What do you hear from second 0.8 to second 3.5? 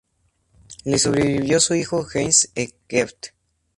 Le sobrevivió su hijo Heinz Eckert.